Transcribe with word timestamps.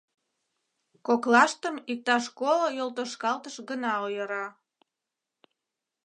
Коклаштым 1.05 1.75
иктаж 1.91 2.25
коло 2.39 2.67
йолтошкалтыш 2.77 3.55
гына 3.69 3.93
ойыра. 4.05 4.45